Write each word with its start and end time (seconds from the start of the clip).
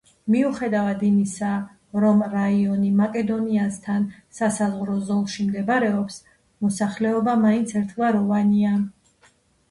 მიუხედავად 0.33 1.01
იმისა, 1.07 1.49
რომ 2.03 2.21
რაიონი 2.29 2.87
მაკედონიასთან 3.01 4.07
სასაზღვრო 4.37 4.95
ზოლში 5.09 5.45
მდებარეობს, 5.49 6.17
მოსახლეობა 6.67 7.37
მაინც 7.43 7.75
ერთგვაროვანია. 7.83 8.73